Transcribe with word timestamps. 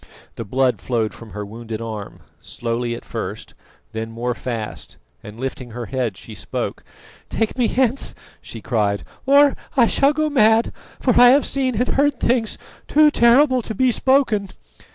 The 0.33 0.43
blood 0.43 0.81
flowed 0.81 1.13
from 1.13 1.29
her 1.29 1.45
wounded 1.45 1.79
arm, 1.79 2.21
slowly 2.41 2.95
at 2.95 3.05
first, 3.05 3.53
then 3.91 4.09
more 4.09 4.33
fast, 4.33 4.97
and 5.21 5.39
lifting 5.39 5.69
her 5.69 5.85
head 5.85 6.17
she 6.17 6.33
spoke. 6.33 6.83
"Take 7.29 7.55
me 7.55 7.67
hence," 7.67 8.15
she 8.41 8.61
cried, 8.61 9.03
"or 9.27 9.55
I 9.77 9.85
shall 9.85 10.11
go 10.13 10.27
mad; 10.27 10.73
for 10.99 11.11
I 11.21 11.27
have 11.29 11.45
seen 11.45 11.75
and 11.75 11.87
heard 11.89 12.19
things 12.19 12.57
too 12.87 13.11
terrible 13.11 13.61
to 13.61 13.75
be 13.75 13.91
spoken!" 13.91 14.49